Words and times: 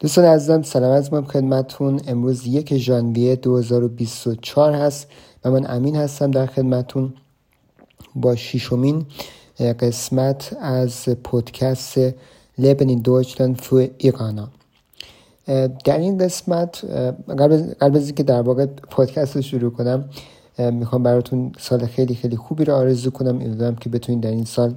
دوستان 0.00 0.24
عزیزم 0.24 0.62
سلام 0.62 0.92
از 0.92 1.12
من 1.12 1.24
خدمتون 1.24 2.00
امروز 2.06 2.46
یک 2.46 2.76
ژانویه 2.76 3.36
2024 3.36 4.72
هست 4.72 5.06
و 5.44 5.50
من 5.50 5.70
امین 5.70 5.96
هستم 5.96 6.30
در 6.30 6.46
خدمتون 6.46 7.14
با 8.14 8.36
شیشمین 8.36 9.06
قسمت 9.58 10.56
از 10.60 11.08
پودکست 11.24 11.98
لبنین 12.58 12.98
دویچلند 12.98 13.60
فو 13.60 13.86
ایرانا 13.98 14.48
در 15.84 15.98
این 15.98 16.18
قسمت 16.18 16.84
قبل 17.38 17.72
از 17.80 18.06
اینکه 18.06 18.22
در 18.22 18.42
واقع 18.42 18.66
پادکست 18.66 19.36
رو 19.36 19.42
شروع 19.42 19.70
کنم 19.70 20.10
می‌خوام 20.58 21.02
براتون 21.02 21.52
سال 21.58 21.86
خیلی 21.86 22.14
خیلی 22.14 22.36
خوبی 22.36 22.64
رو 22.64 22.74
آرزو 22.74 23.10
کنم. 23.10 23.36
امیدوارم 23.36 23.76
که 23.76 23.88
بتونید 23.88 24.22
در 24.22 24.30
این 24.30 24.44
سال 24.44 24.74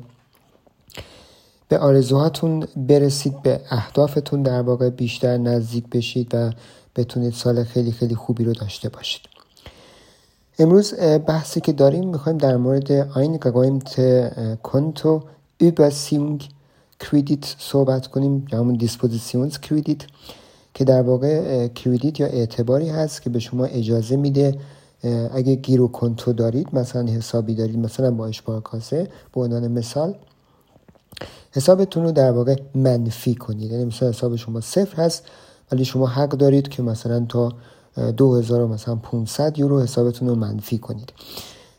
به 1.71 1.79
آرزوهاتون 1.79 2.67
برسید 2.75 3.41
به 3.41 3.61
اهدافتون 3.69 4.43
در 4.43 4.61
واقع 4.61 4.89
بیشتر 4.89 5.37
نزدیک 5.37 5.89
بشید 5.89 6.35
و 6.35 6.51
بتونید 6.95 7.33
سال 7.33 7.63
خیلی 7.63 7.91
خیلی 7.91 8.15
خوبی 8.15 8.43
رو 8.43 8.53
داشته 8.53 8.89
باشید. 8.89 9.21
امروز 10.59 10.93
بحثی 11.27 11.61
که 11.61 11.71
داریم 11.71 12.09
می‌خوایم 12.09 12.37
در 12.37 12.57
مورد 12.57 12.91
eingeräumte 12.91 14.01
Kontoüberziehung 14.63 16.43
Kredit 16.99 17.55
صحبت 17.57 18.07
کنیم 18.07 18.47
یا 18.51 18.59
همون 18.59 18.75
Dispositionskredit 18.75 20.01
که 20.73 20.83
در 20.83 21.01
واقع 21.01 21.67
Kredit 21.67 22.19
یا 22.19 22.27
اعتباری 22.27 22.89
هست 22.89 23.21
که 23.21 23.29
به 23.29 23.39
شما 23.39 23.65
اجازه 23.65 24.15
میده 24.15 24.55
اگه 25.33 25.55
Girokonto 25.55 26.33
دارید 26.33 26.67
مثلا 26.73 27.07
حسابی 27.07 27.55
دارید 27.55 27.77
مثلا 27.77 28.11
با 28.11 28.27
Sparkasse 28.27 29.07
به 29.33 29.41
عنوان 29.41 29.67
مثال 29.67 30.15
حسابتون 31.51 32.03
رو 32.03 32.11
در 32.11 32.31
واقع 32.31 32.55
منفی 32.75 33.35
کنید. 33.35 33.71
یعنی 33.71 33.85
مثلا 33.85 34.09
حساب 34.09 34.35
شما 34.35 34.61
صفر 34.61 35.03
هست 35.03 35.23
ولی 35.71 35.85
شما 35.85 36.07
حق 36.07 36.29
دارید 36.29 36.67
که 36.67 36.83
مثلا 36.83 37.25
تا 37.29 37.53
2000 38.17 38.65
مثلا 38.65 38.95
500 38.95 39.59
یورو 39.59 39.81
حسابتون 39.81 40.27
رو 40.27 40.35
منفی 40.35 40.77
کنید. 40.77 41.13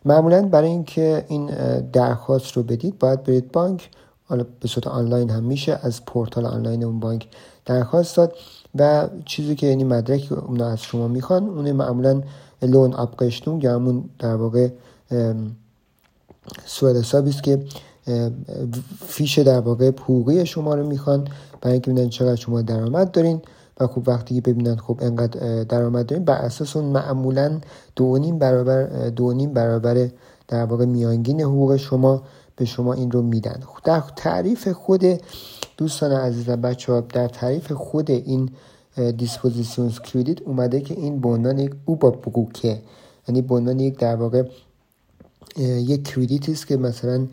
معمولا 0.04 0.42
برای 0.42 0.68
اینکه 0.68 1.24
این 1.28 1.46
درخواست 1.80 2.52
رو 2.52 2.62
بدید 2.62 2.98
باید 2.98 3.22
برید 3.22 3.52
بانک. 3.52 3.90
حالا 4.24 4.46
به 4.60 4.68
صورت 4.68 4.86
آنلاین 4.86 5.30
هم 5.30 5.42
میشه 5.42 5.78
از 5.82 6.04
پورتال 6.04 6.46
آنلاین 6.46 6.84
اون 6.84 7.00
بانک 7.00 7.28
درخواست 7.66 8.16
داد. 8.16 8.34
و 8.74 9.08
چیزی 9.24 9.54
که 9.54 9.66
یعنی 9.66 9.84
مدرکی 9.84 10.26
که 10.26 10.34
اونا 10.34 10.66
از 10.66 10.82
شما 10.82 11.08
می‌خوان 11.08 11.48
اون 11.48 11.72
معمولا 11.72 12.22
لون 12.62 12.94
ابقشتون 12.94 13.60
یا 13.60 13.74
همون 13.74 14.04
در 14.18 14.34
واقع 14.34 14.68
سوال 16.66 16.96
حسابی 16.96 17.30
است 17.30 17.42
که 17.42 17.64
فیش 19.06 19.38
در 19.38 19.60
واقع 19.60 19.88
حقوقی 19.88 20.46
شما 20.46 20.74
رو 20.74 20.86
می‌خوان 20.86 21.28
برای 21.60 21.72
اینکه 21.72 21.90
ببینن 21.90 22.08
چقدر 22.08 22.36
شما 22.36 22.62
درآمد 22.62 23.10
دارین 23.10 23.42
و 23.80 23.86
خب 23.86 24.08
وقتی 24.08 24.40
ببینن 24.40 24.76
خب 24.76 24.98
انقدر 25.02 25.64
درآمد 25.64 26.06
دارین 26.06 26.24
بر 26.24 26.34
اساس 26.34 26.76
اون 26.76 26.84
معمولا 26.84 27.60
دو 27.96 28.18
نیم 28.18 28.38
برابر 28.38 29.08
دو 29.08 29.32
نیم 29.32 29.52
برابر 29.52 30.08
در 30.48 30.64
واقع 30.64 30.84
میانگین 30.84 31.40
حقوق 31.40 31.76
شما 31.76 32.22
به 32.56 32.64
شما 32.64 32.92
این 32.92 33.10
رو 33.10 33.22
میدن. 33.22 33.60
در 33.84 34.02
تعریف 34.16 34.68
خود 34.68 35.04
دوستان 35.76 36.12
عزیز 36.12 36.48
و 36.48 36.56
بچه 36.56 36.92
ها 36.92 37.00
در 37.00 37.28
تعریف 37.28 37.72
خود 37.72 38.10
این 38.10 38.50
Dispositionskredit 39.16 40.42
اومده 40.42 40.80
که 40.80 40.94
این 40.94 41.20
به 41.20 41.28
عنوان 41.28 41.58
یک 41.58 41.72
Überbrückung 41.84 42.82
یعنی 43.28 43.42
به 43.42 43.54
عنوان 43.54 43.80
یک 43.80 43.98
در 43.98 44.16
واقع 44.16 44.44
یک 45.58 46.08
Kredit 46.08 46.48
است 46.48 46.66
که 46.66 46.76
مثلا 46.76 47.26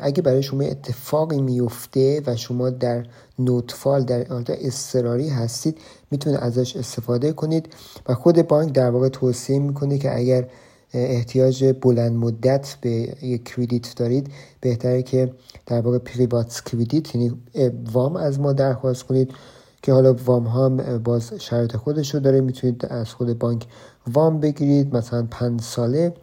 اگه 0.00 0.22
برای 0.22 0.42
شما 0.42 0.62
اتفاقی 0.62 1.40
میفته 1.40 2.22
و 2.26 2.36
شما 2.36 2.70
در 2.70 3.06
Notfall 3.38 4.04
در 4.04 4.26
حالت 4.26 4.50
اضطراری 4.50 5.28
هستید 5.28 5.78
می‌تونه 6.10 6.38
ازش 6.38 6.76
استفاده 6.76 7.32
کنید 7.32 7.68
و 8.08 8.14
خود 8.14 8.48
بانک 8.48 8.72
در 8.72 8.90
واقع 8.90 9.08
توصیه 9.08 9.58
می‌کنه 9.58 9.98
که 9.98 10.16
اگر 10.16 10.48
احتیاج 10.92 11.74
بلند 11.80 12.12
مدت 12.12 12.76
به 12.80 12.90
یک 13.22 13.44
Kredit 13.44 13.94
دارید 13.96 14.30
بهتره 14.60 15.02
که 15.02 15.32
در 15.66 15.80
واقع 15.80 15.98
Privatkredit 15.98 17.14
یعنی 17.14 17.36
وام 17.92 18.16
از 18.16 18.40
ما 18.40 18.52
درخواست 18.52 19.02
کنید 19.02 19.30
که 19.82 19.92
حالا 19.92 20.12
وام 20.12 20.44
ها 20.44 20.68
باز 20.98 21.32
شرط 21.38 21.76
خودش 21.76 22.14
رو 22.14 22.20
داره. 22.20 22.40
می‌تونید 22.40 22.86
از 22.86 23.12
خود 23.12 23.38
بانک 23.38 23.66
وام 24.12 24.40
بگیرید. 24.40 24.96
مثلا 24.96 25.26
پنج 25.30 25.60
ساله 25.60 26.14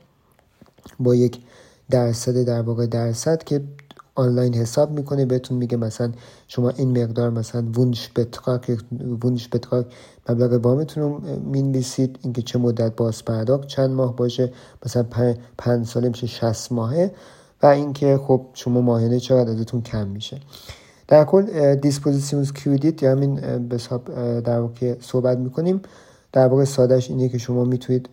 با 0.99 1.15
یک 1.15 1.39
درصد 1.93 2.43
در 2.43 2.61
واقع 2.61 2.85
درصد 2.85 3.43
که 3.43 3.61
آنلاین 4.15 4.53
حساب 4.53 4.91
می‌کنه 4.91 5.25
بهتون 5.25 5.57
میگه 5.57 5.77
مثلا 5.77 6.11
شما 6.47 6.69
این 6.69 7.03
مقدار 7.03 7.29
مثلا 7.29 7.65
وونش 7.75 8.11
بتراک 8.15 8.77
وونش 9.23 9.49
بتراک 9.51 9.85
مبلغ 10.29 10.65
وامتون 10.65 11.03
رو 11.03 11.21
می‌نویسید 11.39 12.19
اینکه 12.23 12.41
چه 12.41 12.59
مدت 12.59 12.95
باز 12.95 13.25
پرداخت 13.25 13.67
چند 13.67 13.89
ماه 13.89 14.15
باشه 14.15 14.51
مثلا 14.85 15.05
پنج 15.57 15.85
ساله 15.87 16.07
میشه 16.07 16.27
60 16.27 16.71
ماهه 16.71 17.11
و 17.63 17.65
اینکه 17.65 18.19
خب 18.27 18.45
شما 18.53 18.81
ماهانه 18.81 19.19
چقدر 19.19 19.49
ازتون 19.49 19.81
کم 19.81 20.07
میشه. 20.07 20.39
در 21.07 21.23
کل 21.23 21.75
Dispositionskredit 21.75 23.03
یا 23.03 23.11
همین 23.11 23.35
به 23.67 23.77
در 24.41 24.59
واقع 24.59 24.95
صحبت 25.01 25.37
می‌کنیم 25.37 25.81
در 26.31 26.47
واقع 26.47 26.63
سادهش 26.63 27.09
اینه 27.09 27.29
که 27.29 27.37
شما 27.37 27.63
می‌تونید 27.63 28.09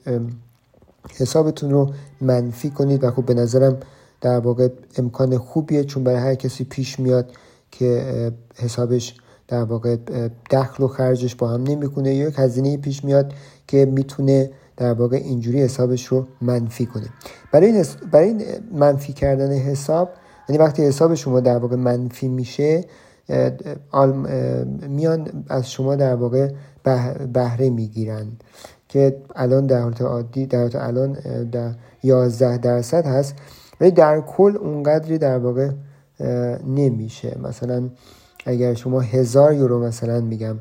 حسابتون 1.19 1.71
رو 1.71 1.91
منفی 2.21 2.71
کنید 2.71 3.05
و 3.05 3.11
خب 3.11 3.27
به 3.27 3.35
نظرم 3.35 3.77
در 4.21 4.39
واقع 4.39 4.69
امکان 4.97 5.39
خوبیه 5.39 5.85
چون 5.85 6.05
برای 6.05 6.19
هر 6.19 6.35
کسی 6.35 6.65
پیش 6.65 7.01
میاد 7.01 7.33
که 7.71 8.33
حسابش 8.55 9.15
در 9.49 9.63
واقع 9.63 9.97
دخل 10.51 10.85
و 10.85 10.89
خرجش 10.89 11.35
با 11.35 11.49
هم 11.49 11.63
نمی‌کنه 11.63 12.15
یا 12.15 12.29
یک 12.29 12.35
هزینه 12.39 12.77
پیش 12.77 13.05
میاد 13.05 13.33
که 13.67 13.85
می‌تونه 13.85 14.51
در 14.77 14.93
واقع 14.93 15.17
اینجوری 15.17 15.63
حسابش 15.63 16.07
رو 16.07 16.27
منفی 16.41 16.87
کنه. 16.87 17.07
برای 17.53 17.73
این, 17.73 17.85
برای 18.13 18.29
این 18.29 18.43
منفی 18.73 19.13
کردن 19.13 19.53
حساب 19.53 20.11
یعنی 20.49 20.63
وقتی 20.63 20.83
حساب 20.83 21.15
شما 21.15 21.41
در 21.41 21.59
واقع 21.59 21.77
منفی 21.77 22.29
میشه 22.29 22.85
میان 24.89 25.45
از 25.49 25.71
شما 25.71 25.97
در 25.97 26.15
واقع 26.15 26.53
بهره 27.33 27.71
می‌گیرن. 27.71 28.27
که 28.91 29.17
الان 29.37 29.67
در 29.67 29.81
حالت 29.81 30.03
عادی 30.03 30.47
در 30.47 30.59
حالت 30.59 30.77
الان 30.77 31.13
در 31.51 31.75
11 32.03 32.59
درصد 32.59 33.07
هست. 33.07 33.35
ولی 33.81 33.91
در 33.91 34.21
کل 34.21 34.57
اونقدری 34.57 35.19
در 35.19 35.39
واقع 35.39 35.71
نمیشه. 36.67 37.39
مثلا 37.43 37.89
اگر 38.47 38.75
شما 38.75 39.01
هزار 39.01 39.55
یورو 39.55 39.83
مثلا 39.83 40.21
میگم 40.21 40.57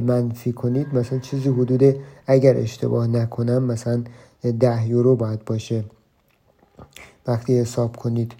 منفی 0.00 0.52
کنید 0.52 0.94
مثلا 0.94 1.18
چیزی 1.18 1.48
حدود 1.48 1.96
اگر 2.26 2.56
اشتباه 2.56 3.06
نکنم 3.06 3.62
مثلا 3.62 4.04
ده 4.60 4.88
یورو 4.88 5.16
باید 5.16 5.44
باشه. 5.44 5.84
وقتی 7.26 7.58
حساب 7.58 7.96
کنید 7.96 8.32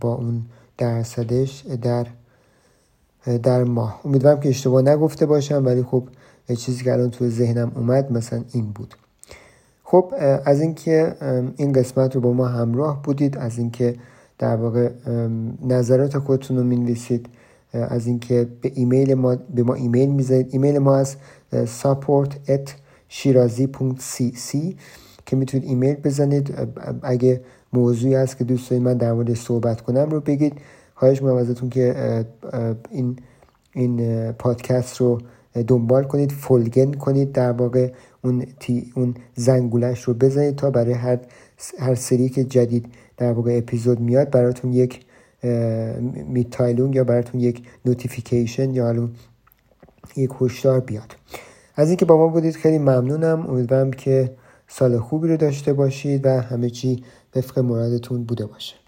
با 0.00 0.14
اون 0.14 0.42
درصدش 0.78 1.66
در 1.82 2.06
در 3.42 3.64
ماه. 3.64 4.00
امیدوارم 4.04 4.40
که 4.40 4.48
اشتباه 4.48 4.82
نگفته 4.82 5.26
باشم 5.26 5.66
ولی 5.66 5.82
خب 5.82 6.08
چیزی 6.48 6.84
که 6.84 6.92
الان 6.92 7.10
تو 7.10 7.28
ذهنم 7.28 7.72
اومد 7.74 8.12
مثلا 8.12 8.44
این 8.52 8.64
بود. 8.64 8.94
خب 9.84 10.14
از 10.44 10.60
اینکه 10.60 11.14
این 11.56 11.72
قسمت 11.72 12.14
رو 12.14 12.20
با 12.20 12.32
ما 12.32 12.46
همراه 12.46 13.02
بودید 13.02 13.38
از 13.38 13.58
اینکه 13.58 13.94
در 14.38 14.56
واقع 14.56 14.90
نظرات 15.62 16.18
خودتون 16.18 16.56
رو 16.56 16.64
می‌نویسید 16.64 17.26
از 17.72 18.06
اینکه 18.06 18.48
به 18.60 18.72
ایمیل 18.74 19.14
ما 19.14 19.36
به 19.54 19.62
ما 19.62 19.74
ایمیل 19.74 20.08
می‌زنید 20.08 20.48
ایمیل 20.50 20.78
ما 20.78 20.96
از 20.96 21.16
support 21.82 22.30
at 22.48 22.70
shirazi.cc 23.10 24.56
که 25.26 25.36
می‌تونید 25.36 25.68
ایمیل 25.68 25.94
بزنید. 25.94 26.54
اگه 27.02 27.40
موضوعی 27.72 28.14
هست 28.14 28.38
که 28.38 28.44
دوست 28.44 28.70
دارید 28.70 28.84
من 28.84 28.94
در 28.94 29.12
مورد 29.12 29.34
صحبت 29.34 29.80
کنم 29.80 30.10
رو 30.10 30.20
بگید. 30.20 30.52
خواهش 30.94 31.22
می‌کنم 31.22 31.36
ازتون 31.36 31.68
که 31.68 32.24
این 32.90 33.16
این 33.72 34.32
پادکست 34.32 34.96
رو 34.96 35.20
دنبال 35.62 36.04
کنید 36.04 36.32
folgen 36.32 36.92
کنید 36.92 37.32
در 37.32 37.52
واقع 37.52 37.92
اون, 38.24 38.46
تی 38.60 38.92
اون 38.94 39.14
زنگولش 39.34 40.02
رو 40.02 40.14
بزنید 40.14 40.56
تا 40.56 40.70
برای 40.70 40.92
هر, 40.92 41.18
هر 41.78 41.94
سری 41.94 42.28
که 42.28 42.44
جدید 42.44 42.86
در 43.16 43.32
واقع 43.32 43.58
اپیزود 43.58 44.00
میاد 44.00 44.30
براتون 44.30 44.72
یک 44.72 45.00
Mitteilung 46.28 46.94
یا 46.94 47.04
براتون 47.04 47.40
یک 47.40 47.62
notification 47.84 48.70
یا 48.70 49.08
یک 50.16 50.30
هشدار 50.40 50.80
بیاد. 50.80 51.16
از 51.76 51.88
اینکه 51.88 52.04
با 52.04 52.16
ما 52.16 52.28
بودید 52.28 52.54
خیلی 52.54 52.78
ممنونم. 52.78 53.46
امیدوارم 53.48 53.90
که 53.90 54.36
سال 54.68 54.98
خوبی 54.98 55.28
رو 55.28 55.36
داشته 55.36 55.72
باشید 55.72 56.26
و 56.26 56.28
همه 56.28 56.70
چی 56.70 57.04
وفق 57.36 57.58
مرادتون 57.58 58.24
بوده 58.24 58.46
باشه. 58.46 58.83